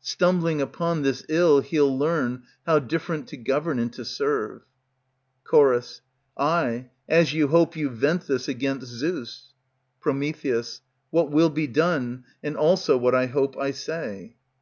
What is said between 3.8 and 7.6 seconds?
to serve. Ch. Ay, as you